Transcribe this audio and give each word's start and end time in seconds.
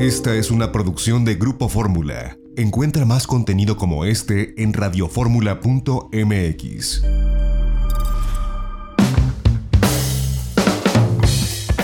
Esta 0.00 0.34
es 0.34 0.50
una 0.50 0.72
producción 0.72 1.24
de 1.26 1.34
Grupo 1.34 1.68
Fórmula. 1.68 2.38
Encuentra 2.56 3.04
más 3.04 3.26
contenido 3.26 3.76
como 3.76 4.06
este 4.06 4.54
en 4.62 4.72
radioformula.mx. 4.72 7.02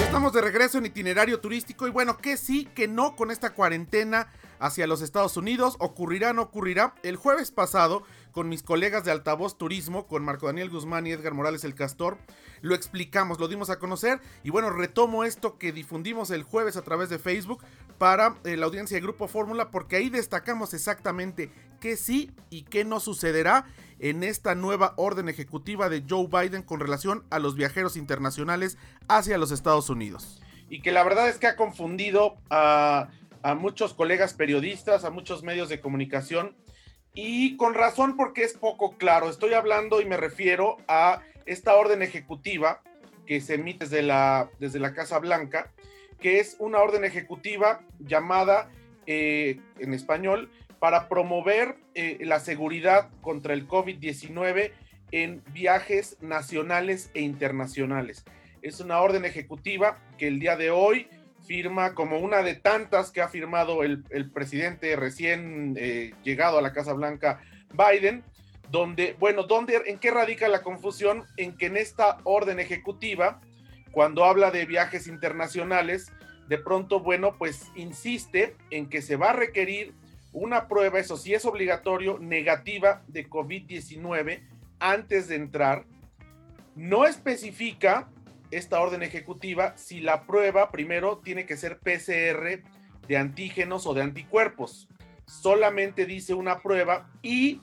Estamos 0.01 0.33
de 0.33 0.41
regreso 0.41 0.79
en 0.79 0.87
itinerario 0.87 1.41
turístico 1.41 1.87
y 1.87 1.91
bueno, 1.91 2.17
que 2.17 2.39
sí, 2.39 2.67
que 2.75 2.89
no 2.89 3.17
con 3.17 3.31
esta 3.31 3.53
cuarentena 3.53 4.33
hacia 4.61 4.87
los 4.87 5.03
Estados 5.03 5.37
Unidos. 5.37 5.77
Ocurrirá, 5.79 6.33
no 6.33 6.41
ocurrirá. 6.41 6.95
El 7.03 7.17
jueves 7.17 7.51
pasado 7.51 8.05
con 8.37 8.51
mis 8.51 8.63
colegas 8.63 9.03
de 9.03 9.11
Altavoz 9.11 9.57
Turismo, 9.57 10.07
con 10.07 10.23
Marco 10.23 10.45
Daniel 10.45 10.69
Guzmán 10.69 11.07
y 11.07 11.11
Edgar 11.11 11.33
Morales 11.33 11.65
el 11.65 11.75
Castor. 11.75 12.19
Lo 12.61 12.75
explicamos, 12.75 13.41
lo 13.41 13.49
dimos 13.49 13.71
a 13.71 13.79
conocer 13.79 14.21
y 14.45 14.51
bueno, 14.51 14.69
retomo 14.69 15.25
esto 15.25 15.57
que 15.57 15.73
difundimos 15.73 16.31
el 16.31 16.43
jueves 16.43 16.77
a 16.77 16.83
través 16.83 17.09
de 17.09 17.19
Facebook 17.19 17.65
para 17.97 18.37
eh, 18.45 18.59
la 18.59 18.67
audiencia 18.67 18.95
de 18.95 19.01
Grupo 19.01 19.27
Fórmula 19.27 19.71
porque 19.71 19.97
ahí 19.97 20.11
destacamos 20.11 20.75
exactamente 20.75 21.51
qué 21.81 21.97
sí 21.97 22.31
y 22.51 22.65
qué 22.65 22.85
no 22.85 23.01
sucederá 23.01 23.65
en 24.01 24.23
esta 24.23 24.55
nueva 24.55 24.93
orden 24.99 25.31
ejecutiva 25.31 25.89
de 25.89 26.05
Joe 26.07 26.27
Biden 26.27 26.63
con 26.63 26.79
relación 26.79 27.25
a 27.31 27.39
los 27.39 27.55
viajeros 27.55 27.97
internacionales 27.97 28.77
hacia 29.09 29.39
los 29.39 29.51
Estados 29.51 29.89
Unidos. 29.89 30.43
Y 30.69 30.83
que 30.83 30.93
la 30.93 31.05
verdad 31.05 31.31
es 31.31 31.39
que 31.39 31.47
ha 31.47 31.57
confundido 31.57 32.37
a, 32.51 33.09
a 33.43 33.55
muchos 33.55 33.95
colegas 33.95 34.35
periodistas, 34.35 35.07
a 35.07 35.11
muchos 35.11 35.43
medios 35.43 35.71
de 35.71 35.81
comunicación 35.81 36.55
y 37.17 37.57
con 37.57 37.73
razón 37.73 38.15
porque 38.15 38.45
es 38.45 38.53
poco 38.53 38.97
claro. 38.99 39.31
Estoy 39.31 39.55
hablando 39.55 40.01
y 40.03 40.05
me 40.05 40.19
refiero 40.19 40.77
a 40.87 41.23
esta 41.47 41.75
orden 41.75 42.03
ejecutiva 42.03 42.83
que 43.27 43.41
se 43.41 43.55
emite 43.55 43.87
desde 43.87 44.03
la, 44.03 44.51
desde 44.61 44.79
la 44.79 44.93
Casa 44.93 45.19
Blanca, 45.19 45.73
que 46.21 46.41
es 46.41 46.57
una 46.61 46.79
orden 46.79 47.05
ejecutiva 47.05 47.81
llamada 47.99 48.71
eh, 49.07 49.59
en 49.79 49.95
español 49.95 50.51
para 50.79 51.09
promover 51.09 51.77
eh, 51.95 52.19
la 52.21 52.39
seguridad 52.39 53.09
contra 53.23 53.55
el 53.55 53.67
COVID-19 53.67 54.73
en 55.11 55.43
viajes 55.53 56.19
nacionales 56.21 57.11
e 57.15 57.23
internacionales. 57.23 58.27
Es 58.61 58.81
una 58.81 59.01
orden 59.01 59.25
ejecutiva 59.25 59.99
que 60.19 60.29
el 60.29 60.39
día 60.39 60.57
de 60.57 60.71
hoy 60.71 61.09
firma 61.47 61.95
como 61.95 62.19
una 62.19 62.43
de 62.43 62.55
tantas 62.55 63.11
que 63.11 63.23
ha 63.23 63.29
firmado 63.29 63.83
el, 63.83 64.03
presidente 64.33 64.95
recién 64.97 65.75
eh, 65.79 66.13
llegado 66.23 66.59
a 66.59 66.63
la 66.63 66.73
Casa 66.73 66.93
Blanca, 66.93 67.41
Biden, 67.73 68.25
donde, 68.71 69.17
bueno, 69.19 69.45
¿dónde, 69.45 69.81
¿en 69.87 69.99
qué 69.99 70.11
radica 70.11 70.49
la 70.49 70.63
confusión? 70.63 71.25
En 71.37 71.57
que 71.57 71.67
en 71.67 71.77
esta 71.77 72.19
orden 72.25 72.59
ejecutiva, 72.59 73.41
cuando 73.93 74.25
habla 74.25 74.51
de 74.51 74.67
viajes 74.67 75.07
internacionales, 75.07 76.13
de 76.49 76.59
pronto, 76.59 77.01
bueno, 77.01 77.37
pues 77.39 77.71
insiste 77.75 78.57
en 78.71 78.89
que 78.89 79.03
se 79.03 79.17
va 79.17 79.31
a 79.31 79.35
requerir 79.35 79.95
una 80.33 80.69
prueba, 80.69 80.99
eso 80.99 81.17
sí 81.17 81.33
es 81.33 81.45
obligatorio, 81.45 82.19
negativa 82.19 83.03
de 83.09 83.29
COVID-19 83.29 84.43
antes 84.79 85.29
de 85.29 85.37
entrar. 85.37 85.87
No 86.75 87.07
especifica 87.07 88.09
esta 88.51 88.81
orden 88.81 89.03
ejecutiva 89.03 89.77
si 89.77 90.01
la 90.01 90.27
prueba 90.27 90.71
primero 90.71 91.19
tiene 91.19 91.47
que 91.47 91.57
ser 91.57 91.79
PCR 91.79 92.63
de 93.09 93.17
antígenos 93.17 93.87
o 93.87 93.95
de 93.95 94.03
anticuerpos. 94.03 94.89
Solamente 95.27 96.07
dice 96.07 96.35
una 96.35 96.61
prueba 96.61 97.11
y 97.23 97.61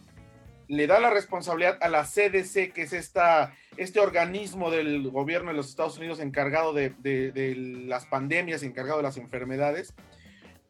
le 0.68 0.88
da 0.88 1.00
la 1.00 1.10
responsabilidad 1.10 1.78
a 1.82 1.90
la 1.90 2.04
CDC, 2.04 2.74
que 2.74 2.84
es 2.84 2.94
esta, 2.94 3.54
este 3.78 4.00
organismo 4.00 4.72
del 4.72 5.10
gobierno 5.10 5.52
de 5.52 5.58
los 5.58 5.70
Estados 5.70 5.98
Unidos 5.98 6.20
encargado 6.20 6.74
de, 6.74 6.94
las 7.86 8.06
pandemias, 8.06 8.64
encargado 8.64 8.98
de 8.98 9.04
las 9.04 9.18
enfermedades. 9.18 9.94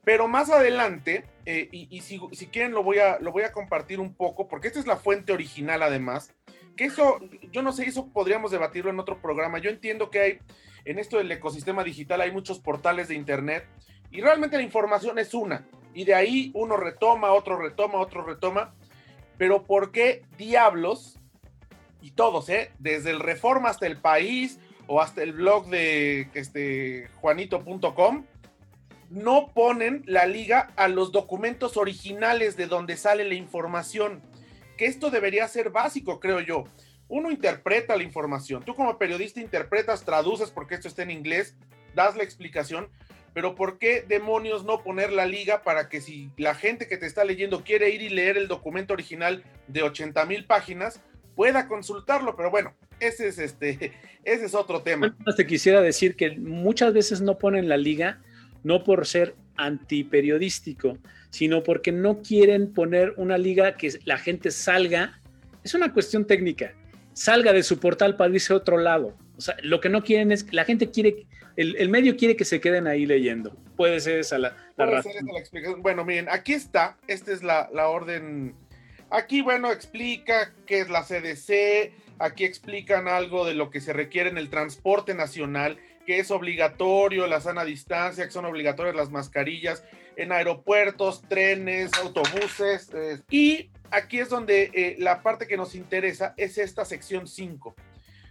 Pero 0.03 0.27
más 0.27 0.49
adelante, 0.49 1.23
eh, 1.45 1.69
y, 1.71 2.01
si, 2.01 2.19
si, 2.33 2.47
quieren 2.47 2.73
lo 2.73 2.83
voy, 2.83 2.97
a, 2.97 3.19
lo 3.19 3.31
voy 3.31 3.43
a 3.43 3.53
compartir 3.53 4.01
un 4.01 4.13
poco, 4.13 4.49
porque 4.49 4.67
esta 4.67 4.79
es 4.79 4.87
la 4.87 4.97
fuente 4.97 5.31
original 5.31 5.81
además, 5.81 6.33
que 6.75 6.85
eso, 6.85 7.19
yo 7.51 7.61
no 7.61 7.71
sé, 7.71 7.85
eso 7.85 8.07
podríamos 8.07 8.51
debatirlo 8.51 8.89
en 8.89 8.99
otro 8.99 9.21
programa. 9.21 9.59
Yo 9.59 9.69
entiendo 9.69 10.09
que 10.09 10.19
hay, 10.19 10.39
en 10.85 10.99
esto 10.99 11.17
del 11.17 11.31
ecosistema 11.31 11.83
digital 11.83 12.21
hay 12.21 12.31
muchos 12.31 12.59
portales 12.59 13.07
de 13.07 13.15
Internet 13.15 13.65
y 14.11 14.21
realmente 14.21 14.57
la 14.57 14.63
información 14.63 15.19
es 15.19 15.33
una. 15.33 15.67
Y 15.93 16.05
de 16.05 16.15
ahí 16.15 16.51
uno 16.53 16.77
retoma, 16.77 17.33
otro 17.33 17.57
retoma, 17.57 17.99
otro 17.99 18.23
retoma. 18.23 18.73
Pero 19.37 19.63
¿por 19.63 19.91
qué 19.91 20.23
diablos? 20.37 21.17
Y 22.01 22.11
todos, 22.11 22.49
¿eh? 22.49 22.71
Desde 22.79 23.11
el 23.11 23.19
Reforma 23.19 23.69
hasta 23.69 23.87
el 23.87 23.97
País 23.97 24.59
o 24.87 25.01
hasta 25.01 25.23
el 25.23 25.33
blog 25.33 25.67
de 25.67 26.27
este, 26.33 27.07
juanito.com, 27.21 28.25
no 29.09 29.51
ponen 29.53 30.03
la 30.05 30.25
liga 30.25 30.71
a 30.75 30.87
los 30.87 31.11
documentos 31.11 31.77
originales 31.77 32.57
de 32.57 32.67
donde 32.67 32.97
sale 32.97 33.23
la 33.23 33.35
información 33.35 34.21
que 34.77 34.85
esto 34.85 35.09
debería 35.09 35.47
ser 35.47 35.69
básico, 35.69 36.19
creo 36.19 36.39
yo. 36.39 36.65
Uno 37.07 37.31
interpreta 37.31 37.95
la 37.95 38.03
información, 38.03 38.63
tú 38.63 38.75
como 38.75 38.97
periodista 38.97 39.39
interpretas, 39.39 40.03
traduces 40.03 40.49
porque 40.49 40.75
esto 40.75 40.87
está 40.87 41.03
en 41.03 41.11
inglés, 41.11 41.55
das 41.93 42.15
la 42.15 42.23
explicación, 42.23 42.89
pero 43.33 43.55
¿por 43.55 43.79
qué 43.79 44.05
demonios 44.07 44.63
no 44.63 44.83
poner 44.83 45.11
la 45.11 45.25
liga 45.25 45.63
para 45.63 45.89
que 45.89 46.01
si 46.01 46.29
la 46.37 46.55
gente 46.55 46.87
que 46.87 46.97
te 46.97 47.05
está 47.05 47.23
leyendo 47.23 47.63
quiere 47.63 47.89
ir 47.89 48.01
y 48.01 48.09
leer 48.09 48.37
el 48.37 48.47
documento 48.47 48.93
original 48.93 49.43
de 49.67 49.83
80 49.83 50.25
mil 50.25 50.45
páginas, 50.45 51.01
pueda 51.35 51.67
consultarlo? 51.67 52.35
Pero 52.35 52.51
bueno, 52.51 52.73
ese 52.99 53.27
es, 53.27 53.39
este, 53.39 53.93
ese 54.23 54.45
es 54.45 54.53
otro 54.53 54.81
tema. 54.81 55.15
Te 55.35 55.47
quisiera 55.47 55.81
decir 55.81 56.15
que 56.15 56.37
muchas 56.37 56.93
veces 56.93 57.21
no 57.21 57.37
ponen 57.37 57.67
la 57.67 57.77
liga, 57.77 58.21
no 58.63 58.83
por 58.83 59.05
ser 59.05 59.35
antiperiodístico, 59.55 60.97
sino 61.29 61.63
porque 61.63 61.91
no 61.91 62.21
quieren 62.21 62.73
poner 62.73 63.13
una 63.17 63.37
liga 63.37 63.75
que 63.75 63.91
la 64.05 64.17
gente 64.17 64.51
salga. 64.51 65.19
Es 65.63 65.73
una 65.73 65.93
cuestión 65.93 66.25
técnica. 66.25 66.73
Salga 67.13 67.53
de 67.53 67.63
su 67.63 67.79
portal 67.79 68.15
para 68.15 68.33
irse 68.33 68.53
a 68.53 68.57
otro 68.57 68.77
lado. 68.77 69.15
O 69.37 69.41
sea, 69.41 69.55
lo 69.61 69.79
que 69.79 69.89
no 69.89 70.03
quieren 70.03 70.31
es, 70.31 70.51
la 70.53 70.65
gente 70.65 70.89
quiere, 70.89 71.25
el, 71.55 71.89
medio 71.89 72.15
quiere 72.17 72.35
que 72.35 72.45
se 72.45 72.59
queden 72.59 72.87
ahí 72.87 73.05
leyendo. 73.05 73.55
Puede 73.75 73.99
ser 73.99 74.19
esa 74.19 74.37
la, 74.37 74.55
razón. 74.77 75.11
Bueno, 75.79 76.05
miren, 76.05 76.27
aquí 76.29 76.53
está, 76.53 76.97
esta 77.07 77.31
es 77.31 77.43
la, 77.43 77.69
la 77.73 77.87
orden. 77.87 78.55
Aquí, 79.09 79.41
bueno, 79.41 79.71
explica 79.71 80.53
qué 80.65 80.81
es 80.81 80.89
la 80.89 81.03
CDC, 81.03 81.93
aquí 82.19 82.45
explican 82.45 83.07
algo 83.07 83.45
de 83.45 83.53
lo 83.53 83.69
que 83.69 83.81
se 83.81 83.93
requiere 83.93 84.29
en 84.29 84.37
el 84.37 84.49
transporte 84.49 85.13
nacional 85.13 85.77
que 86.05 86.19
es 86.19 86.31
obligatorio 86.31 87.27
la 87.27 87.41
sana 87.41 87.63
distancia, 87.63 88.25
que 88.25 88.31
son 88.31 88.45
obligatorias 88.45 88.95
las 88.95 89.09
mascarillas 89.09 89.83
en 90.15 90.31
aeropuertos, 90.31 91.21
trenes, 91.27 91.91
autobuses. 91.93 92.89
Eh, 92.93 93.21
y 93.29 93.71
aquí 93.91 94.19
es 94.19 94.29
donde 94.29 94.71
eh, 94.73 94.95
la 94.99 95.21
parte 95.21 95.47
que 95.47 95.57
nos 95.57 95.75
interesa 95.75 96.33
es 96.37 96.57
esta 96.57 96.85
sección 96.85 97.27
5, 97.27 97.75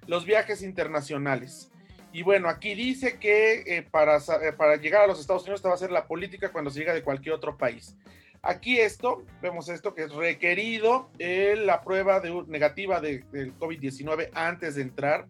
los 0.07 0.25
viajes 0.25 0.63
internacionales. 0.63 1.71
Y 2.13 2.23
bueno, 2.23 2.49
aquí 2.49 2.75
dice 2.75 3.19
que 3.19 3.63
eh, 3.67 3.83
para, 3.91 4.19
para 4.57 4.77
llegar 4.77 5.05
a 5.05 5.07
los 5.07 5.19
Estados 5.19 5.43
Unidos 5.43 5.61
esta 5.61 5.71
va 5.71 5.75
a 5.75 5.79
ser 5.79 5.91
la 5.91 6.07
política 6.07 6.53
cuando 6.53 6.71
se 6.71 6.81
llega 6.81 6.93
de 6.93 7.03
cualquier 7.03 7.35
otro 7.35 7.57
país. 7.57 7.97
Aquí 8.43 8.79
esto, 8.79 9.25
vemos 9.41 9.69
esto 9.69 9.95
que 9.95 10.03
es 10.03 10.13
requerido 10.13 11.09
la 11.19 11.81
prueba 11.81 12.19
de, 12.19 12.43
negativa 12.49 13.01
del 13.01 13.25
COVID-19 13.57 14.31
antes 14.35 14.75
de 14.75 14.83
entrar 14.83 15.29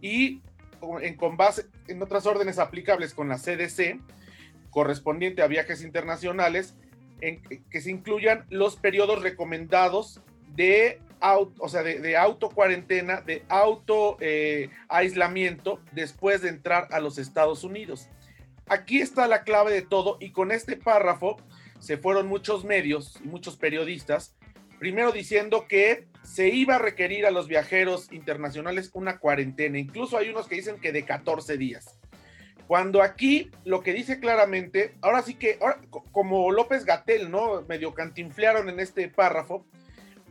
y 0.00 0.42
en, 1.00 1.16
con 1.16 1.36
base 1.36 1.66
en 1.86 2.02
otras 2.02 2.26
órdenes 2.26 2.58
aplicables 2.58 3.14
con 3.14 3.28
la 3.28 3.38
CDC, 3.38 4.00
correspondiente 4.70 5.42
a 5.42 5.46
viajes 5.46 5.82
internacionales, 5.82 6.74
en 7.20 7.40
que 7.40 7.80
se 7.80 7.90
incluyan 7.90 8.46
los 8.48 8.76
periodos 8.76 9.22
recomendados 9.22 10.20
de 10.54 11.00
auto, 11.20 11.62
o 11.62 11.68
sea, 11.68 11.82
de, 11.82 12.16
auto 12.16 12.48
cuarentena, 12.50 13.20
de 13.20 13.44
auto 13.48 14.16
eh, 14.20 14.70
aislamiento 14.88 15.80
después 15.92 16.42
de 16.42 16.50
entrar 16.50 16.88
a 16.90 17.00
los 17.00 17.18
Estados 17.18 17.64
Unidos. 17.64 18.08
Aquí 18.68 19.00
está 19.00 19.26
la 19.26 19.42
clave 19.42 19.72
de 19.72 19.82
todo 19.82 20.18
y 20.20 20.30
con 20.30 20.52
este 20.52 20.76
párrafo 20.76 21.38
se 21.80 21.96
fueron 21.96 22.26
muchos 22.26 22.64
medios 22.64 23.18
y 23.24 23.28
muchos 23.28 23.56
periodistas, 23.56 24.34
primero 24.78 25.12
diciendo 25.12 25.66
que 25.68 26.06
se 26.22 26.48
iba 26.48 26.76
a 26.76 26.78
requerir 26.78 27.26
a 27.26 27.30
los 27.30 27.48
viajeros 27.48 28.12
internacionales 28.12 28.90
una 28.94 29.18
cuarentena. 29.18 29.78
Incluso 29.78 30.16
hay 30.16 30.28
unos 30.28 30.46
que 30.46 30.56
dicen 30.56 30.80
que 30.80 30.92
de 30.92 31.04
14 31.04 31.56
días. 31.56 31.98
Cuando 32.66 33.02
aquí 33.02 33.50
lo 33.64 33.82
que 33.82 33.94
dice 33.94 34.20
claramente, 34.20 34.94
ahora 35.00 35.22
sí 35.22 35.34
que, 35.34 35.58
como 36.12 36.52
López 36.52 36.84
Gatel, 36.84 37.30
¿no? 37.30 37.62
Medio 37.62 37.94
cantinflearon 37.94 38.68
en 38.68 38.78
este 38.78 39.08
párrafo, 39.08 39.66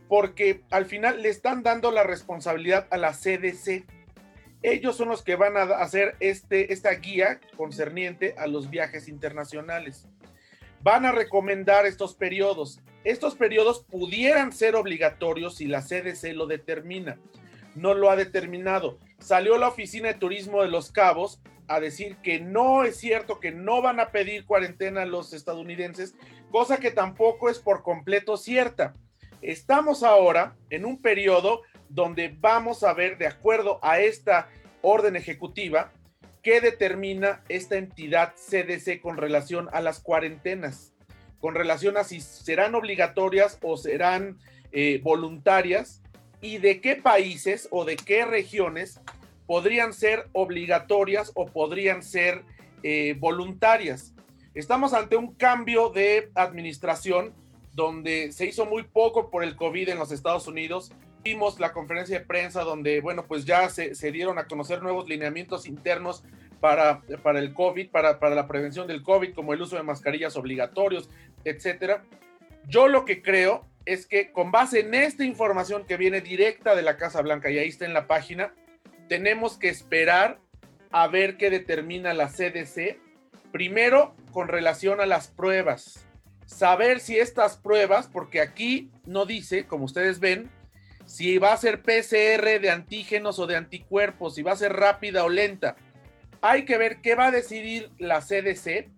porque 0.08 0.62
al 0.70 0.86
final 0.86 1.20
le 1.20 1.30
están 1.30 1.62
dando 1.64 1.90
la 1.90 2.04
responsabilidad 2.04 2.86
a 2.90 2.96
la 2.96 3.12
CDC. 3.12 3.84
Ellos 4.62 4.96
son 4.96 5.08
los 5.08 5.22
que 5.22 5.34
van 5.34 5.56
a 5.56 5.62
hacer 5.62 6.16
este, 6.20 6.72
esta 6.72 6.92
guía 6.92 7.40
concerniente 7.56 8.34
a 8.38 8.46
los 8.46 8.70
viajes 8.70 9.08
internacionales 9.08 10.06
van 10.82 11.06
a 11.06 11.12
recomendar 11.12 11.86
estos 11.86 12.14
periodos. 12.14 12.80
Estos 13.04 13.34
periodos 13.34 13.84
pudieran 13.84 14.52
ser 14.52 14.76
obligatorios 14.76 15.56
si 15.56 15.66
la 15.66 15.82
CDC 15.82 16.34
lo 16.34 16.46
determina. 16.46 17.18
No 17.74 17.94
lo 17.94 18.10
ha 18.10 18.16
determinado. 18.16 18.98
Salió 19.18 19.56
la 19.58 19.68
Oficina 19.68 20.08
de 20.08 20.14
Turismo 20.14 20.62
de 20.62 20.68
Los 20.68 20.90
Cabos 20.90 21.40
a 21.68 21.80
decir 21.80 22.16
que 22.16 22.40
no 22.40 22.84
es 22.84 22.96
cierto, 22.96 23.40
que 23.40 23.52
no 23.52 23.82
van 23.82 24.00
a 24.00 24.10
pedir 24.10 24.46
cuarentena 24.46 25.04
los 25.04 25.32
estadounidenses, 25.32 26.14
cosa 26.50 26.78
que 26.78 26.90
tampoco 26.90 27.50
es 27.50 27.58
por 27.58 27.82
completo 27.82 28.36
cierta. 28.36 28.94
Estamos 29.42 30.02
ahora 30.02 30.56
en 30.70 30.84
un 30.84 31.00
periodo 31.00 31.62
donde 31.88 32.34
vamos 32.40 32.82
a 32.82 32.94
ver, 32.94 33.18
de 33.18 33.26
acuerdo 33.26 33.78
a 33.82 34.00
esta 34.00 34.48
orden 34.82 35.16
ejecutiva, 35.16 35.92
qué 36.42 36.60
determina 36.60 37.42
esta 37.48 37.76
entidad 37.76 38.34
CDC 38.34 39.00
con 39.00 39.16
relación 39.16 39.68
a 39.72 39.80
las 39.80 40.00
cuarentenas, 40.00 40.92
con 41.40 41.54
relación 41.54 41.96
a 41.96 42.04
si 42.04 42.20
serán 42.20 42.74
obligatorias 42.74 43.58
o 43.62 43.76
serán 43.76 44.38
eh, 44.72 45.00
voluntarias 45.02 46.02
y 46.40 46.58
de 46.58 46.80
qué 46.80 46.96
países 46.96 47.68
o 47.70 47.84
de 47.84 47.96
qué 47.96 48.24
regiones 48.24 49.00
podrían 49.46 49.92
ser 49.92 50.28
obligatorias 50.32 51.32
o 51.34 51.46
podrían 51.46 52.02
ser 52.02 52.44
eh, 52.82 53.16
voluntarias. 53.18 54.14
Estamos 54.54 54.92
ante 54.92 55.16
un 55.16 55.34
cambio 55.34 55.88
de 55.88 56.30
administración 56.34 57.32
donde 57.72 58.32
se 58.32 58.46
hizo 58.46 58.66
muy 58.66 58.82
poco 58.82 59.30
por 59.30 59.44
el 59.44 59.56
COVID 59.56 59.88
en 59.88 59.98
los 59.98 60.12
Estados 60.12 60.48
Unidos. 60.48 60.92
Vimos 61.24 61.60
la 61.60 61.72
conferencia 61.72 62.18
de 62.18 62.24
prensa 62.24 62.62
donde, 62.62 63.00
bueno, 63.00 63.26
pues 63.26 63.44
ya 63.44 63.68
se, 63.68 63.92
dieron 64.12 64.38
a 64.38 64.46
conocer 64.46 64.82
nuevos 64.82 65.08
lineamientos 65.08 65.66
internos 65.66 66.24
para, 66.60 67.02
para 67.22 67.38
el 67.38 67.52
COVID, 67.54 67.90
para, 67.90 68.18
para 68.18 68.34
la 68.34 68.46
prevención 68.46 68.86
del 68.86 69.02
COVID, 69.02 69.34
como 69.34 69.52
el 69.52 69.60
uso 69.60 69.76
de 69.76 69.82
mascarillas 69.82 70.36
obligatorios, 70.36 71.10
etcétera. 71.44 72.04
Yo 72.66 72.88
lo 72.88 73.04
que 73.04 73.22
creo 73.22 73.66
es 73.84 74.06
que 74.06 74.32
con 74.32 74.50
base 74.50 74.80
en 74.80 74.94
esta 74.94 75.24
información 75.24 75.86
que 75.86 75.96
viene 75.96 76.20
directa 76.20 76.74
de 76.74 76.82
la 76.82 76.96
Casa 76.96 77.22
Blanca 77.22 77.50
y 77.50 77.58
ahí 77.58 77.68
está 77.68 77.86
en 77.86 77.94
la 77.94 78.06
página, 78.06 78.52
tenemos 79.08 79.56
que 79.56 79.68
esperar 79.68 80.38
a 80.90 81.08
ver 81.08 81.36
qué 81.36 81.50
determina 81.50 82.14
la 82.14 82.28
CDC. 82.28 82.98
Primero, 83.52 84.14
con 84.32 84.48
relación 84.48 85.00
a 85.00 85.06
las 85.06 85.28
pruebas. 85.28 86.06
Saber 86.44 87.00
si 87.00 87.18
estas 87.18 87.56
pruebas, 87.56 88.08
porque 88.08 88.40
aquí 88.40 88.90
no 89.06 89.26
dice, 89.26 89.66
como 89.66 89.84
ustedes 89.84 90.20
ven, 90.20 90.50
si 91.08 91.38
va 91.38 91.54
a 91.54 91.56
ser 91.56 91.80
PCR 91.80 92.60
de 92.60 92.70
antígenos 92.70 93.38
o 93.38 93.46
de 93.46 93.56
anticuerpos, 93.56 94.34
si 94.34 94.42
va 94.42 94.52
a 94.52 94.56
ser 94.56 94.74
rápida 94.74 95.24
o 95.24 95.30
lenta. 95.30 95.74
Hay 96.42 96.66
que 96.66 96.76
ver 96.76 97.00
qué 97.00 97.14
va 97.14 97.28
a 97.28 97.30
decidir 97.30 97.90
la 97.98 98.20
CDC 98.20 98.90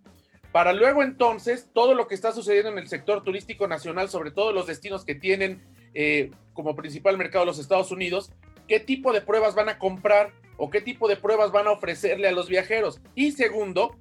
para 0.51 0.73
luego 0.73 1.05
entonces 1.05 1.71
todo 1.73 1.95
lo 1.95 2.09
que 2.09 2.17
está 2.17 2.33
sucediendo 2.33 2.71
en 2.73 2.79
el 2.79 2.89
sector 2.89 3.23
turístico 3.23 3.69
nacional, 3.69 4.09
sobre 4.09 4.33
todo 4.33 4.53
los 4.53 4.67
destinos 4.67 5.05
que 5.05 5.15
tienen 5.15 5.62
eh, 5.95 6.33
como 6.53 6.75
principal 6.75 7.17
mercado 7.17 7.45
los 7.45 7.61
Estados 7.61 7.93
Unidos, 7.93 8.33
qué 8.67 8.81
tipo 8.81 9.12
de 9.12 9.21
pruebas 9.21 9.55
van 9.55 9.69
a 9.69 9.79
comprar 9.79 10.33
o 10.57 10.69
qué 10.69 10.81
tipo 10.81 11.07
de 11.07 11.17
pruebas 11.17 11.53
van 11.53 11.69
a 11.69 11.71
ofrecerle 11.71 12.27
a 12.27 12.33
los 12.33 12.49
viajeros. 12.49 13.01
Y 13.15 13.31
segundo, 13.31 13.97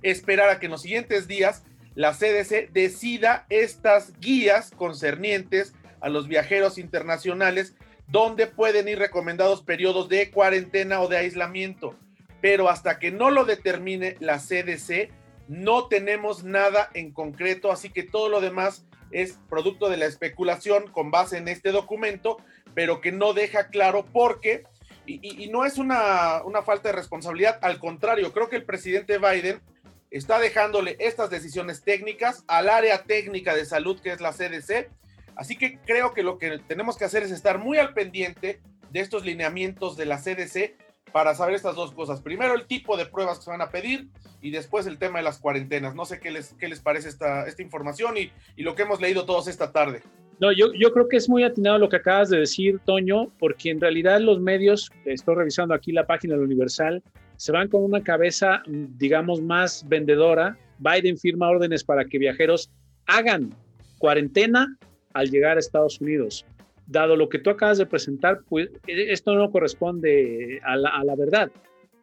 esperar 0.00 0.48
a 0.48 0.58
que 0.58 0.66
en 0.66 0.72
los 0.72 0.80
siguientes 0.80 1.28
días 1.28 1.64
la 1.94 2.14
CDC 2.14 2.72
decida 2.72 3.44
estas 3.50 4.18
guías 4.20 4.70
concernientes 4.70 5.74
a 6.04 6.10
los 6.10 6.28
viajeros 6.28 6.76
internacionales, 6.76 7.74
donde 8.08 8.46
pueden 8.46 8.88
ir 8.88 8.98
recomendados 8.98 9.62
periodos 9.62 10.10
de 10.10 10.30
cuarentena 10.30 11.00
o 11.00 11.08
de 11.08 11.16
aislamiento. 11.16 11.96
Pero 12.42 12.68
hasta 12.68 12.98
que 12.98 13.10
no 13.10 13.30
lo 13.30 13.46
determine 13.46 14.18
la 14.20 14.38
CDC, 14.38 15.10
no 15.48 15.88
tenemos 15.88 16.44
nada 16.44 16.90
en 16.92 17.10
concreto, 17.10 17.72
así 17.72 17.88
que 17.88 18.02
todo 18.02 18.28
lo 18.28 18.42
demás 18.42 18.84
es 19.12 19.38
producto 19.48 19.88
de 19.88 19.96
la 19.96 20.04
especulación 20.04 20.88
con 20.88 21.10
base 21.10 21.38
en 21.38 21.48
este 21.48 21.72
documento, 21.72 22.36
pero 22.74 23.00
que 23.00 23.10
no 23.10 23.32
deja 23.32 23.68
claro 23.68 24.04
por 24.04 24.40
qué. 24.40 24.64
Y, 25.06 25.48
no 25.48 25.64
es 25.64 25.78
una, 25.78 26.42
una 26.44 26.60
falta 26.60 26.90
de 26.90 26.96
responsabilidad, 26.96 27.58
al 27.62 27.78
contrario, 27.78 28.30
creo 28.32 28.50
que 28.50 28.56
el 28.56 28.64
presidente 28.64 29.16
Biden 29.16 29.62
está 30.10 30.38
dejándole 30.38 30.96
estas 30.98 31.30
decisiones 31.30 31.82
técnicas 31.82 32.44
al 32.46 32.68
área 32.68 33.04
técnica 33.04 33.54
de 33.54 33.64
salud 33.64 33.98
que 34.00 34.12
es 34.12 34.20
la 34.20 34.32
CDC. 34.32 34.90
Así 35.36 35.56
que 35.56 35.78
creo 35.80 36.14
que 36.14 36.22
lo 36.22 36.38
que 36.38 36.58
tenemos 36.66 36.96
que 36.96 37.04
hacer 37.04 37.22
es 37.22 37.30
estar 37.30 37.58
muy 37.58 37.78
al 37.78 37.94
pendiente 37.94 38.60
de 38.90 39.00
estos 39.00 39.24
lineamientos 39.24 39.96
de 39.96 40.06
la 40.06 40.18
CDC 40.18 40.76
para 41.12 41.34
saber 41.34 41.54
estas 41.54 41.76
dos 41.76 41.92
cosas. 41.92 42.20
Primero, 42.20 42.54
el 42.54 42.66
tipo 42.66 42.96
de 42.96 43.06
pruebas 43.06 43.38
que 43.38 43.44
se 43.44 43.50
van 43.50 43.60
a 43.60 43.70
pedir 43.70 44.08
y 44.40 44.50
después 44.50 44.86
el 44.86 44.98
tema 44.98 45.18
de 45.18 45.24
las 45.24 45.38
cuarentenas. 45.38 45.94
No 45.94 46.04
sé 46.04 46.20
qué 46.20 46.30
les, 46.30 46.54
qué 46.54 46.68
les 46.68 46.80
parece 46.80 47.08
esta, 47.08 47.46
esta 47.46 47.62
información 47.62 48.16
y, 48.16 48.30
y 48.56 48.62
lo 48.62 48.74
que 48.74 48.82
hemos 48.82 49.00
leído 49.00 49.24
todos 49.24 49.48
esta 49.48 49.72
tarde. 49.72 50.02
No, 50.40 50.52
yo, 50.52 50.72
yo 50.74 50.92
creo 50.92 51.08
que 51.08 51.16
es 51.16 51.28
muy 51.28 51.44
atinado 51.44 51.78
lo 51.78 51.88
que 51.88 51.96
acabas 51.96 52.30
de 52.30 52.38
decir, 52.38 52.80
Toño, 52.84 53.30
porque 53.38 53.70
en 53.70 53.80
realidad 53.80 54.20
los 54.20 54.40
medios, 54.40 54.90
estoy 55.04 55.36
revisando 55.36 55.74
aquí 55.74 55.92
la 55.92 56.06
página 56.06 56.34
del 56.34 56.44
Universal, 56.44 57.02
se 57.36 57.52
van 57.52 57.68
con 57.68 57.84
una 57.84 58.02
cabeza, 58.02 58.62
digamos, 58.66 59.40
más 59.40 59.88
vendedora. 59.88 60.58
Biden 60.78 61.16
firma 61.18 61.48
órdenes 61.48 61.84
para 61.84 62.04
que 62.04 62.18
viajeros 62.18 62.70
hagan 63.06 63.54
cuarentena 63.98 64.76
al 65.14 65.30
llegar 65.30 65.56
a 65.56 65.60
Estados 65.60 66.00
Unidos 66.00 66.44
dado 66.86 67.16
lo 67.16 67.28
que 67.28 67.38
tú 67.38 67.50
acabas 67.50 67.78
de 67.78 67.86
presentar, 67.86 68.40
pues 68.48 68.68
e, 68.86 69.12
esto 69.12 69.34
no 69.34 69.50
corresponde 69.50 70.60
a 70.64 70.76
la, 70.76 71.14
verdad. 71.16 71.50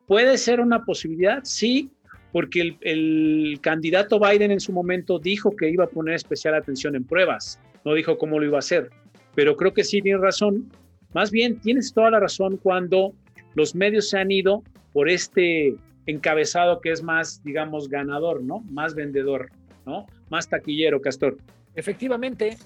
¿Puede 0.07 0.37
ser 0.37 0.59
una 0.59 0.83
posibilidad? 0.83 1.41
Sí, 1.43 1.91
porque 2.31 2.75
el, 2.81 3.59
candidato 3.61 4.19
Biden 4.19 4.51
en 4.51 4.59
su 4.59 4.71
momento 4.71 5.19
dijo 5.19 5.55
que 5.55 5.69
iba 5.69 5.85
a 5.85 5.89
poner 5.89 6.15
especial 6.15 6.55
atención 6.55 6.95
en 6.95 7.03
pruebas, 7.03 7.59
no 7.85 7.93
dijo 7.93 8.17
cómo 8.17 8.39
lo 8.39 8.45
iba 8.45 8.57
a 8.57 8.59
hacer, 8.59 8.89
pero 9.35 9.55
creo 9.55 9.73
que 9.73 9.83
sí 9.83 10.01
tiene 10.01 10.19
razón. 10.19 10.69
Más 11.13 11.29
bien, 11.31 11.59
tienes 11.59 11.93
toda 11.93 12.11
la 12.11 12.19
razón 12.19 12.57
cuando 12.57 13.13
los 13.55 13.75
medios 13.75 14.09
se 14.09 14.17
han 14.17 14.31
ido 14.31 14.63
por 14.93 15.09
este 15.09 15.75
encabezado 16.05 16.81
que 16.81 16.91
es 16.91 17.03
más, 17.03 17.43
digamos, 17.43 17.89
ganador, 17.89 18.41
¿no? 18.43 18.61
Más 18.69 18.95
vendedor, 18.95 19.49
¿no? 19.85 20.07
Más 20.29 20.47
taquillero, 20.47 21.01
Castor. 21.01 21.37
Efectivamente, 21.75 22.57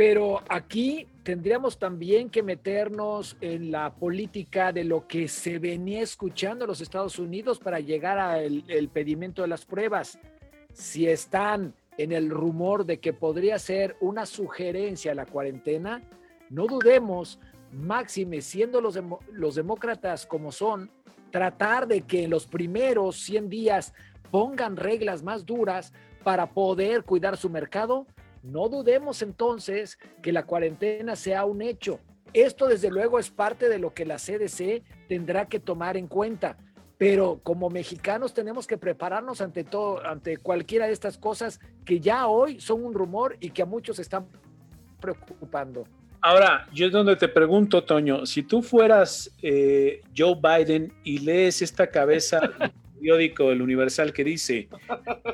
pero 0.00 0.40
aquí 0.48 1.06
tendríamos 1.24 1.78
también 1.78 2.30
que 2.30 2.42
meternos 2.42 3.36
en 3.42 3.70
la 3.70 3.92
política 3.92 4.72
de 4.72 4.82
lo 4.82 5.06
que 5.06 5.28
se 5.28 5.58
venía 5.58 6.00
escuchando 6.00 6.64
en 6.64 6.68
los 6.68 6.80
Estados 6.80 7.18
Unidos 7.18 7.58
para 7.58 7.80
llegar 7.80 8.18
al 8.18 8.64
el 8.66 8.88
pedimento 8.88 9.42
de 9.42 9.48
las 9.48 9.66
pruebas. 9.66 10.18
Si 10.72 11.06
están 11.06 11.74
en 11.98 12.12
el 12.12 12.30
rumor 12.30 12.86
de 12.86 12.98
que 12.98 13.12
podría 13.12 13.58
ser 13.58 13.94
una 14.00 14.24
sugerencia 14.24 15.14
la 15.14 15.26
cuarentena, 15.26 16.00
no 16.48 16.66
dudemos, 16.66 17.38
máxime 17.70 18.40
siendo 18.40 18.80
los, 18.80 18.98
los 19.30 19.54
demócratas 19.54 20.24
como 20.24 20.50
son, 20.50 20.90
tratar 21.30 21.86
de 21.86 22.00
que 22.00 22.24
en 22.24 22.30
los 22.30 22.46
primeros 22.46 23.16
100 23.16 23.50
días 23.50 23.92
pongan 24.30 24.78
reglas 24.78 25.22
más 25.22 25.44
duras 25.44 25.92
para 26.24 26.46
poder 26.46 27.04
cuidar 27.04 27.36
su 27.36 27.50
mercado 27.50 28.06
no 28.42 28.68
dudemos 28.68 29.22
entonces 29.22 29.98
que 30.22 30.32
la 30.32 30.46
cuarentena 30.46 31.16
sea 31.16 31.44
un 31.44 31.62
hecho. 31.62 32.00
Esto 32.32 32.68
desde 32.68 32.90
luego 32.90 33.18
es 33.18 33.30
parte 33.30 33.68
de 33.68 33.78
lo 33.78 33.92
que 33.92 34.06
la 34.06 34.16
CDC 34.16 34.82
tendrá 35.08 35.46
que 35.46 35.58
tomar 35.58 35.96
en 35.96 36.06
cuenta, 36.06 36.56
pero 36.96 37.40
como 37.42 37.70
mexicanos 37.70 38.34
tenemos 38.34 38.66
que 38.66 38.78
prepararnos 38.78 39.40
ante 39.40 39.64
todo, 39.64 40.04
ante 40.06 40.36
cualquiera 40.36 40.86
de 40.86 40.92
estas 40.92 41.18
cosas 41.18 41.60
que 41.84 41.98
ya 41.98 42.28
hoy 42.28 42.60
son 42.60 42.84
un 42.84 42.94
rumor 42.94 43.36
y 43.40 43.50
que 43.50 43.62
a 43.62 43.66
muchos 43.66 43.98
están 43.98 44.26
preocupando. 45.00 45.84
Ahora, 46.22 46.68
yo 46.72 46.86
es 46.86 46.92
donde 46.92 47.16
te 47.16 47.28
pregunto, 47.28 47.82
Toño, 47.82 48.26
si 48.26 48.42
tú 48.42 48.62
fueras 48.62 49.34
eh, 49.42 50.02
Joe 50.14 50.36
Biden 50.36 50.92
y 51.02 51.18
lees 51.18 51.62
esta 51.62 51.86
cabeza 51.86 52.40
periódico 53.00 53.50
El 53.50 53.62
Universal 53.62 54.12
que 54.12 54.24
dice, 54.24 54.68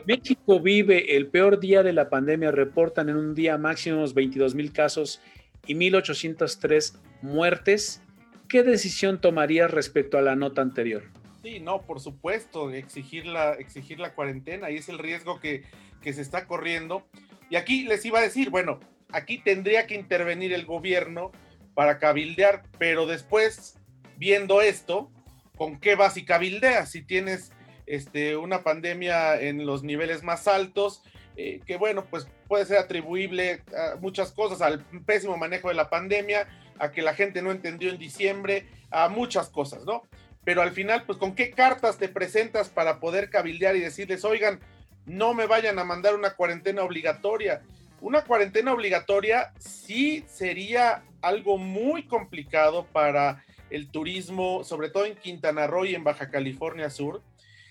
México 0.06 0.60
vive 0.60 1.16
el 1.16 1.26
peor 1.26 1.58
día 1.58 1.82
de 1.82 1.92
la 1.92 2.08
pandemia, 2.08 2.52
reportan 2.52 3.08
en 3.08 3.16
un 3.16 3.34
día 3.34 3.58
máximo 3.58 4.04
22 4.06 4.54
mil 4.54 4.72
casos 4.72 5.20
y 5.66 5.74
1.803 5.74 6.96
muertes. 7.22 8.02
¿Qué 8.48 8.62
decisión 8.62 9.20
tomarías 9.20 9.70
respecto 9.70 10.16
a 10.16 10.22
la 10.22 10.36
nota 10.36 10.62
anterior? 10.62 11.02
Sí, 11.42 11.58
no, 11.58 11.82
por 11.82 12.00
supuesto, 12.00 12.70
exigir 12.70 13.26
la, 13.26 13.54
exigir 13.54 13.98
la 13.98 14.14
cuarentena 14.14 14.70
y 14.70 14.76
es 14.76 14.88
el 14.88 14.98
riesgo 14.98 15.40
que, 15.40 15.64
que 16.00 16.12
se 16.12 16.22
está 16.22 16.46
corriendo. 16.46 17.04
Y 17.50 17.56
aquí 17.56 17.84
les 17.84 18.04
iba 18.04 18.20
a 18.20 18.22
decir, 18.22 18.50
bueno, 18.50 18.78
aquí 19.10 19.38
tendría 19.38 19.88
que 19.88 19.96
intervenir 19.96 20.52
el 20.52 20.64
gobierno 20.66 21.32
para 21.74 21.98
cabildear, 21.98 22.62
pero 22.78 23.06
después, 23.06 23.78
viendo 24.16 24.62
esto, 24.62 25.10
¿con 25.56 25.80
qué 25.80 25.96
vas 25.96 26.16
y 26.16 26.24
cabildeas? 26.24 26.90
Si 26.90 27.02
tienes 27.02 27.52
este, 27.86 28.36
una 28.36 28.62
pandemia 28.62 29.40
en 29.40 29.64
los 29.66 29.82
niveles 29.82 30.22
más 30.22 30.48
altos, 30.48 31.02
eh, 31.36 31.60
que 31.66 31.76
bueno, 31.76 32.04
pues 32.04 32.26
puede 32.48 32.64
ser 32.64 32.78
atribuible 32.78 33.62
a 33.76 33.96
muchas 33.96 34.32
cosas, 34.32 34.62
al 34.62 34.84
pésimo 35.04 35.36
manejo 35.36 35.68
de 35.68 35.74
la 35.74 35.90
pandemia, 35.90 36.48
a 36.78 36.92
que 36.92 37.02
la 37.02 37.14
gente 37.14 37.42
no 37.42 37.50
entendió 37.50 37.90
en 37.90 37.98
diciembre, 37.98 38.66
a 38.90 39.08
muchas 39.08 39.48
cosas, 39.48 39.84
¿no? 39.84 40.02
Pero 40.44 40.62
al 40.62 40.72
final, 40.72 41.04
pues 41.04 41.18
con 41.18 41.34
qué 41.34 41.50
cartas 41.50 41.98
te 41.98 42.08
presentas 42.08 42.68
para 42.68 43.00
poder 43.00 43.30
cabildear 43.30 43.76
y 43.76 43.80
decirles, 43.80 44.24
oigan, 44.24 44.60
no 45.04 45.34
me 45.34 45.46
vayan 45.46 45.78
a 45.78 45.84
mandar 45.84 46.14
una 46.14 46.34
cuarentena 46.34 46.82
obligatoria. 46.82 47.62
Una 48.00 48.22
cuarentena 48.22 48.72
obligatoria 48.72 49.52
sí 49.58 50.24
sería 50.28 51.02
algo 51.20 51.58
muy 51.58 52.04
complicado 52.06 52.86
para 52.92 53.44
el 53.70 53.88
turismo, 53.88 54.62
sobre 54.64 54.90
todo 54.90 55.06
en 55.06 55.16
Quintana 55.16 55.66
Roo 55.66 55.84
y 55.84 55.94
en 55.94 56.04
Baja 56.04 56.30
California 56.30 56.90
Sur, 56.90 57.22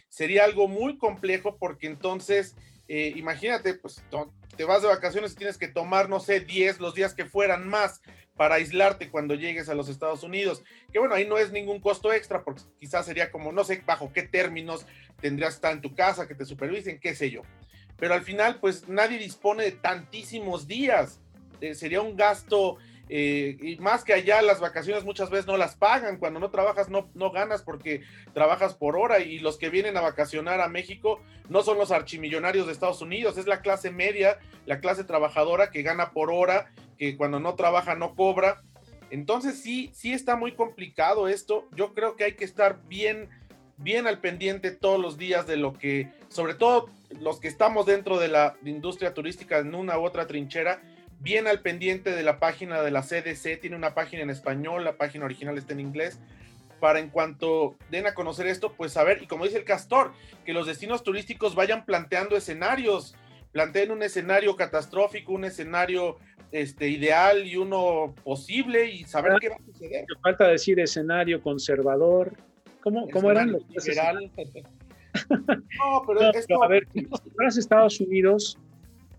sería 0.10 0.44
algo 0.44 0.68
muy 0.68 0.98
complejo 0.98 1.58
porque 1.58 1.88
entonces, 1.88 2.56
eh, 2.88 3.14
imagínate, 3.16 3.74
pues 3.74 4.04
te 4.56 4.64
vas 4.64 4.82
de 4.82 4.88
vacaciones 4.88 5.34
y 5.34 5.36
tienes 5.36 5.58
que 5.58 5.68
tomar, 5.68 6.10
no 6.10 6.20
sé, 6.20 6.40
10 6.40 6.80
los 6.80 6.96
días 6.96 7.14
que 7.14 7.26
fueran 7.26 7.68
más 7.68 8.02
para 8.36 8.56
aislarte 8.56 9.10
cuando 9.10 9.36
llegues 9.36 9.70
a 9.70 9.76
los 9.76 9.90
Estados 9.90 10.24
Unidos. 10.24 10.64
Que 10.92 11.00
bueno, 11.00 11.16
ahí 11.16 11.28
no 11.28 11.38
es 11.38 11.52
ningún 11.52 11.80
costo 11.80 12.12
extra, 12.14 12.44
porque 12.44 12.62
quizás 12.80 13.06
sería 13.06 13.32
como, 13.32 13.52
no 13.52 13.64
sé 13.64 13.82
bajo 13.86 14.12
qué 14.14 14.24
términos 14.24 14.86
tendrías 15.22 15.54
que 15.54 15.56
estar 15.56 15.74
en 15.74 15.82
tu 15.82 15.96
casa, 15.96 16.28
que 16.28 16.36
te 16.36 16.46
supervisen, 16.46 17.00
qué 17.00 17.16
sé 17.16 17.32
yo. 17.32 17.42
Pero 17.98 18.14
al 18.14 18.24
final, 18.24 18.60
pues 18.60 18.88
nadie 18.88 19.18
dispone 19.18 19.64
de 19.64 19.72
tantísimos 19.72 20.68
días. 20.68 21.22
Eh, 21.62 21.74
sería 21.74 22.02
un 22.02 22.18
gasto 22.18 22.78
eh, 23.08 23.58
y 23.62 23.76
más 23.78 24.04
que 24.04 24.14
allá 24.14 24.42
las 24.42 24.60
vacaciones 24.60 25.04
muchas 25.04 25.30
veces 25.30 25.46
no 25.46 25.58
las 25.58 25.76
pagan, 25.76 26.18
cuando 26.18 26.40
no 26.40 26.50
trabajas 26.50 26.90
no, 26.90 27.10
no 27.14 27.32
ganas 27.32 27.62
porque 27.62 28.02
trabajas 28.34 28.74
por 28.74 28.98
hora. 28.98 29.20
Y 29.20 29.40
los 29.40 29.58
que 29.58 29.70
vienen 29.70 29.98
a 29.98 30.02
vacacionar 30.02 30.62
a 30.62 30.70
México 30.70 31.22
no 31.50 31.62
son 31.62 31.78
los 31.78 31.92
archimillonarios 31.92 32.66
de 32.66 32.74
Estados 32.74 33.02
Unidos, 33.02 33.38
es 33.38 33.48
la 33.48 33.62
clase 33.62 33.92
media, 33.92 34.40
la 34.66 34.80
clase 34.80 35.04
trabajadora 35.04 35.70
que 35.70 35.84
gana 35.84 36.12
por 36.12 36.32
hora, 36.32 36.72
que 36.98 37.16
cuando 37.18 37.40
no 37.40 37.56
trabaja 37.56 37.96
no 37.96 38.16
cobra. 38.16 38.64
Entonces 39.12 39.62
sí, 39.62 39.92
sí 39.94 40.14
está 40.14 40.36
muy 40.36 40.54
complicado 40.54 41.28
esto, 41.28 41.68
yo 41.76 41.94
creo 41.94 42.16
que 42.16 42.24
hay 42.24 42.34
que 42.34 42.44
estar 42.44 42.82
bien, 42.88 43.30
bien 43.78 44.08
al 44.08 44.20
pendiente 44.20 44.72
todos 44.72 45.00
los 45.00 45.18
días 45.18 45.46
de 45.46 45.58
lo 45.58 45.74
que, 45.74 46.10
sobre 46.28 46.56
todo 46.56 46.90
los 47.22 47.40
que 47.40 47.48
estamos 47.48 47.86
dentro 47.86 48.18
de 48.18 48.30
la 48.30 48.56
industria 48.66 49.14
turística 49.14 49.60
en 49.60 49.76
una 49.76 50.00
u 50.00 50.04
otra 50.04 50.26
trinchera, 50.26 50.82
bien 51.26 51.48
al 51.48 51.62
pendiente 51.62 52.12
de 52.12 52.22
la 52.22 52.40
página 52.40 52.84
de 52.84 52.92
la 52.92 53.02
CDC, 53.02 53.60
tiene 53.60 53.76
una 53.76 53.96
página 53.96 54.22
en 54.22 54.30
español, 54.30 54.84
la 54.84 54.96
página 54.96 55.26
original 55.26 55.58
está 55.58 55.74
en 55.74 55.80
inglés, 55.80 56.20
para 56.80 57.00
en 57.00 57.10
cuanto 57.10 57.76
den 57.90 58.06
a 58.06 58.14
conocer 58.14 58.46
esto, 58.46 58.74
pues 58.74 58.92
saber, 58.92 59.24
y 59.24 59.26
como 59.26 59.46
dice 59.46 59.58
el 59.58 59.64
castor, 59.64 60.12
que 60.46 60.54
los 60.54 60.68
destinos 60.68 61.02
turísticos 61.02 61.56
vayan 61.56 61.84
planteando 61.84 62.38
escenarios, 62.38 63.16
planteen 63.52 63.90
un 63.90 64.04
escenario 64.04 64.56
catastrófico, 64.56 65.34
un 65.34 65.46
escenario 65.46 66.18
este, 66.52 66.90
ideal 66.90 67.48
y 67.48 67.58
uno 67.58 68.14
posible 68.24 68.92
y 68.92 69.04
saber 69.06 69.32
ah, 69.32 69.38
qué 69.42 69.50
va 69.50 69.56
a 69.56 69.66
suceder. 69.66 70.06
Falta 70.22 70.48
decir 70.48 70.80
escenario 70.80 71.42
conservador. 71.42 72.34
¿Cómo, 72.84 73.10
cómo 73.10 73.32
eran 73.32 73.52
los 73.52 73.64
no, 75.30 76.04
pero 76.06 76.32
esto... 76.34 76.62
a 76.62 76.68
ver, 76.68 76.88
si 76.94 77.08
fueras 77.34 77.58
Estados 77.58 78.00
Unidos, 78.00 78.60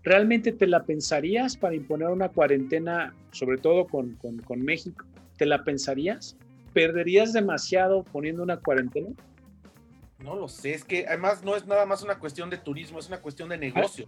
¿realmente 0.07 0.53
te 0.53 0.67
la 0.67 0.83
pensarías 0.83 1.57
para 1.57 1.75
imponer 1.75 2.07
una 2.07 2.29
cuarentena, 2.29 3.13
sobre 3.31 3.57
todo 3.57 3.87
con, 3.87 4.15
con, 4.15 4.61
México? 4.61 5.05
¿Te 5.37 5.45
la 5.45 5.63
pensarías? 5.63 6.37
¿Perderías 6.73 7.33
demasiado 7.33 8.03
poniendo 8.05 8.41
una 8.41 8.57
cuarentena? 8.57 9.09
No 10.19 10.35
lo 10.35 10.47
sé, 10.47 10.73
es 10.73 10.85
que 10.85 11.05
además 11.07 11.43
no 11.43 11.55
es 11.55 11.67
nada 11.67 11.85
más 11.85 12.03
una 12.03 12.19
cuestión 12.19 12.49
de 12.49 12.57
turismo, 12.57 12.99
es 12.99 13.07
una 13.07 13.19
cuestión 13.19 13.49
de 13.49 13.57
negocio. 13.57 14.07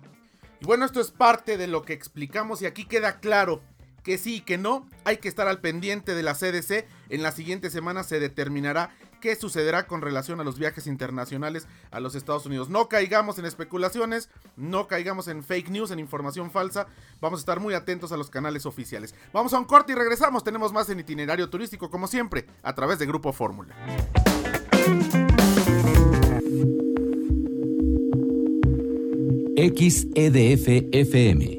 Y 0.61 0.65
bueno, 0.65 0.85
esto 0.85 1.01
es 1.01 1.11
parte 1.11 1.57
de 1.57 1.67
lo 1.67 1.83
que 1.83 1.93
explicamos 1.93 2.61
y 2.61 2.65
aquí 2.65 2.85
queda 2.85 3.19
claro 3.19 3.61
que 4.03 4.17
sí 4.17 4.37
y 4.37 4.41
que 4.41 4.57
no, 4.57 4.87
hay 5.03 5.17
que 5.17 5.27
estar 5.27 5.47
al 5.47 5.59
pendiente 5.59 6.15
de 6.15 6.23
la 6.23 6.33
CDC. 6.33 6.87
En 7.09 7.23
la 7.23 7.31
siguiente 7.31 7.69
semana 7.69 8.03
se 8.03 8.19
determinará 8.19 8.91
qué 9.19 9.35
sucederá 9.35 9.87
con 9.87 10.01
relación 10.01 10.39
a 10.39 10.43
los 10.43 10.57
viajes 10.57 10.87
internacionales 10.87 11.67
a 11.91 11.99
los 11.99 12.15
Estados 12.15 12.45
Unidos. 12.45 12.69
No 12.69 12.89
caigamos 12.89 13.39
en 13.39 13.45
especulaciones, 13.45 14.29
no 14.55 14.87
caigamos 14.87 15.27
en 15.27 15.43
fake 15.43 15.69
news, 15.69 15.91
en 15.91 15.99
información 15.99 16.51
falsa. 16.51 16.87
Vamos 17.21 17.39
a 17.39 17.41
estar 17.41 17.59
muy 17.59 17.73
atentos 17.73 18.11
a 18.11 18.17
los 18.17 18.29
canales 18.29 18.65
oficiales. 18.65 19.13
Vamos 19.33 19.53
a 19.53 19.59
un 19.59 19.65
corte 19.65 19.93
y 19.93 19.95
regresamos. 19.95 20.43
Tenemos 20.43 20.73
más 20.73 20.89
en 20.89 20.99
itinerario 20.99 21.49
turístico, 21.49 21.89
como 21.89 22.07
siempre, 22.07 22.45
a 22.63 22.73
través 22.73 22.99
de 22.99 23.05
Grupo 23.05 23.33
Fórmula. 23.33 23.75
XEDF 29.55 30.67
FM 30.93 31.58